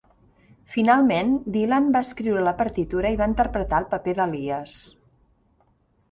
Finalment 0.75 1.33
Dylan 1.57 1.91
va 1.95 1.99
escriure 2.05 2.45
la 2.47 2.53
partitura 2.61 3.11
i 3.15 3.19
va 3.19 3.27
interpretar 3.33 3.81
el 3.83 3.87
paper 3.91 4.15
d'"Alias". 4.21 4.73